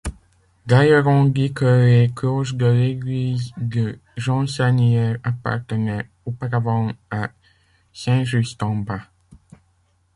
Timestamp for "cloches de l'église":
2.15-3.51